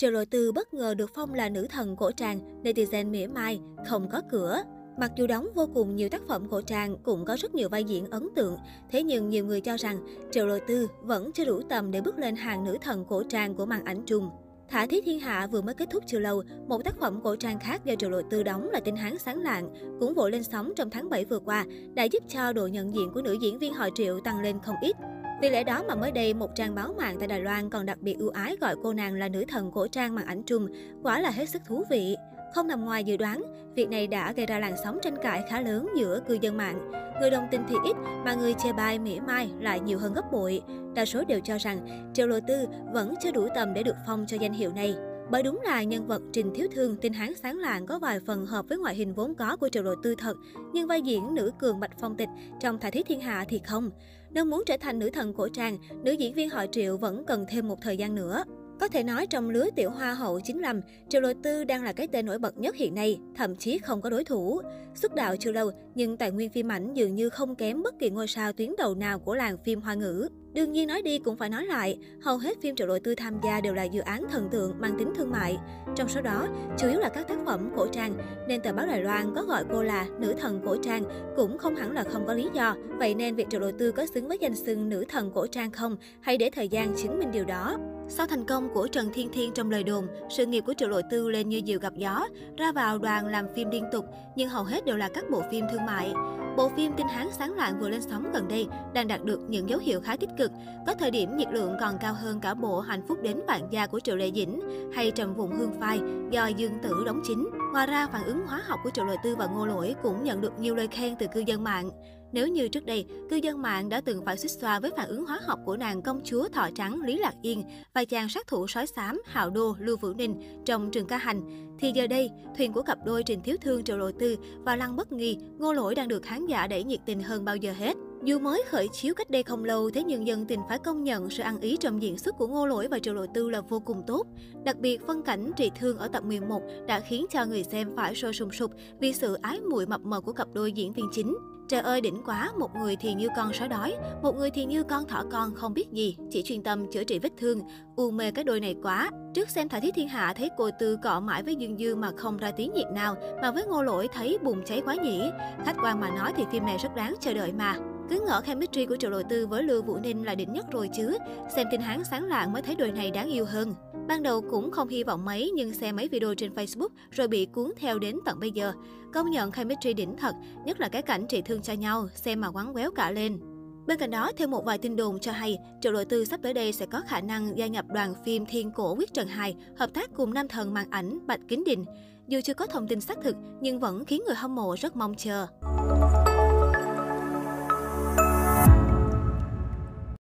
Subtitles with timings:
[0.00, 3.60] Triệu Lộ Tư bất ngờ được phong là nữ thần cổ trang, netizen mỉa mai,
[3.88, 4.62] không có cửa.
[4.98, 7.84] Mặc dù đóng vô cùng nhiều tác phẩm cổ trang, cũng có rất nhiều vai
[7.84, 8.56] diễn ấn tượng,
[8.90, 9.98] thế nhưng nhiều người cho rằng
[10.30, 13.54] Triệu Lộ Tư vẫn chưa đủ tầm để bước lên hàng nữ thần cổ trang
[13.54, 14.30] của màn ảnh Trung.
[14.68, 17.58] Thả Thí Thiên Hạ vừa mới kết thúc chưa lâu, một tác phẩm cổ trang
[17.58, 19.70] khác do Triệu Lộ Tư đóng là Tinh Hán Sáng Lạng,
[20.00, 21.64] cũng vội lên sóng trong tháng 7 vừa qua,
[21.94, 24.76] đã giúp cho độ nhận diện của nữ diễn viên họ Triệu tăng lên không
[24.82, 24.96] ít.
[25.40, 27.98] Vì lẽ đó mà mới đây, một trang báo mạng tại Đài Loan còn đặc
[28.00, 30.68] biệt ưu ái gọi cô nàng là nữ thần cổ trang màn ảnh trùm
[31.02, 32.16] quả là hết sức thú vị.
[32.54, 33.42] Không nằm ngoài dự đoán,
[33.74, 36.92] việc này đã gây ra làn sóng tranh cãi khá lớn giữa cư dân mạng.
[37.20, 40.32] Người đồng tình thì ít, mà người chê bai mỉa mai lại nhiều hơn gấp
[40.32, 40.62] bội.
[40.94, 44.24] Đa số đều cho rằng Triệu Lộ Tư vẫn chưa đủ tầm để được phong
[44.26, 44.94] cho danh hiệu này.
[45.30, 48.46] Bởi đúng là nhân vật Trình Thiếu Thương, tinh hán sáng lạng có vài phần
[48.46, 50.36] hợp với ngoại hình vốn có của Triệu Lộ Tư thật,
[50.72, 52.28] nhưng vai diễn nữ cường bạch phong tịch
[52.60, 53.90] trong Thả Thiết Thiên Hạ thì không.
[54.30, 57.46] Nếu muốn trở thành nữ thần cổ trang, nữ diễn viên họ Triệu vẫn cần
[57.48, 58.44] thêm một thời gian nữa.
[58.80, 62.06] Có thể nói trong lứa tiểu hoa hậu 95, Triệu Lộ Tư đang là cái
[62.06, 64.60] tên nổi bật nhất hiện nay, thậm chí không có đối thủ.
[64.94, 68.10] Xuất đạo chưa lâu, nhưng tài nguyên phim ảnh dường như không kém bất kỳ
[68.10, 70.28] ngôi sao tuyến đầu nào của làng phim hoa ngữ.
[70.52, 73.34] Đương nhiên nói đi cũng phải nói lại, hầu hết phim Triệu Lộ Tư tham
[73.44, 75.58] gia đều là dự án thần tượng mang tính thương mại.
[75.96, 76.46] Trong số đó,
[76.78, 78.14] chủ yếu là các tác phẩm cổ trang,
[78.48, 81.04] nên tờ báo Đài Loan có gọi cô là nữ thần cổ trang
[81.36, 82.76] cũng không hẳn là không có lý do.
[82.98, 85.70] Vậy nên việc Triệu Lộ Tư có xứng với danh xưng nữ thần cổ trang
[85.70, 87.78] không, hay để thời gian chứng minh điều đó.
[88.12, 91.00] Sau thành công của Trần Thiên Thiên trong lời đồn, sự nghiệp của Triệu Lộ
[91.10, 94.04] Tư lên như diều gặp gió, ra vào đoàn làm phim liên tục,
[94.36, 96.12] nhưng hầu hết đều là các bộ phim thương mại.
[96.56, 99.68] Bộ phim Tinh Hán Sáng loạn vừa lên sóng gần đây đang đạt được những
[99.68, 100.50] dấu hiệu khá tích cực.
[100.86, 103.86] Có thời điểm nhiệt lượng còn cao hơn cả bộ Hạnh phúc đến bạn gia
[103.86, 104.60] của Triệu Lệ Dĩnh
[104.94, 107.48] hay Trầm Vùng Hương Phai do Dương Tử đóng chính.
[107.72, 110.40] Ngoài ra, phản ứng hóa học của Triệu Lệ Tư và Ngô Lỗi cũng nhận
[110.40, 111.90] được nhiều lời khen từ cư dân mạng.
[112.32, 115.26] Nếu như trước đây, cư dân mạng đã từng phải xích xoa với phản ứng
[115.26, 117.64] hóa học của nàng công chúa thọ trắng Lý Lạc Yên
[117.94, 121.42] và chàng sát thủ sói xám Hạo Đô Lưu Vũ Ninh trong trường ca hành,
[121.78, 124.96] thì giờ đây, thuyền của cặp đôi Trình Thiếu Thương Triệu Lộ Tư và Lăng
[124.96, 127.96] Bất Nghi, Ngô Lỗi đang được khán giả đẩy nhiệt tình hơn bao giờ hết.
[128.24, 131.30] Dù mới khởi chiếu cách đây không lâu, thế nhưng dân tình phải công nhận
[131.30, 133.80] sự ăn ý trong diễn xuất của Ngô Lỗi và Triệu Lộ Tư là vô
[133.80, 134.26] cùng tốt.
[134.64, 138.14] Đặc biệt, phân cảnh trị thương ở tập 11 đã khiến cho người xem phải
[138.14, 138.70] sôi sùng sục
[139.00, 141.36] vì sự ái muội mập mờ của cặp đôi diễn viên chính.
[141.68, 144.82] Trời ơi đỉnh quá, một người thì như con sói đói, một người thì như
[144.82, 147.60] con thỏ con không biết gì, chỉ chuyên tâm chữa trị vết thương,
[147.96, 149.10] u mê cái đôi này quá.
[149.34, 152.10] Trước xem Thả Thiết Thiên Hạ thấy cô Tư cọ mãi với Dương Dương mà
[152.16, 155.22] không ra tiếng nhiệt nào, mà với Ngô Lỗi thấy bùng cháy quá nhỉ.
[155.64, 157.76] Khách quan mà nói thì phim này rất đáng chờ đợi mà.
[158.10, 160.90] Cứ ngỡ chemistry của Triệu đầu Tư với Lưu Vũ Ninh là đỉnh nhất rồi
[160.96, 161.18] chứ.
[161.56, 163.74] Xem tin hán sáng lạng mới thấy đôi này đáng yêu hơn.
[164.08, 167.46] Ban đầu cũng không hy vọng mấy nhưng xem mấy video trên Facebook rồi bị
[167.46, 168.72] cuốn theo đến tận bây giờ.
[169.12, 170.34] Công nhận chemistry đỉnh thật,
[170.64, 173.40] nhất là cái cảnh trị thương cho nhau, xem mà quắn quéo cả lên.
[173.86, 176.54] Bên cạnh đó, thêm một vài tin đồn cho hay, Triệu đội Tư sắp tới
[176.54, 179.90] đây sẽ có khả năng gia nhập đoàn phim Thiên Cổ Quyết Trần 2, hợp
[179.94, 181.84] tác cùng nam thần màn ảnh Bạch Kính Đình.
[182.28, 185.14] Dù chưa có thông tin xác thực, nhưng vẫn khiến người hâm mộ rất mong
[185.14, 185.46] chờ.